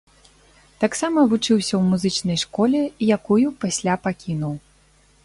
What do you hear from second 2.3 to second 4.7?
школе, якую пасля пакінуў.